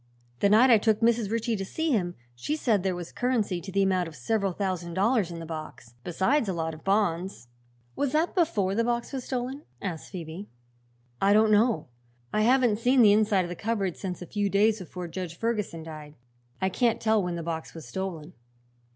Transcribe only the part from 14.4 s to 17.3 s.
days before Judge Ferguson died. I can't tell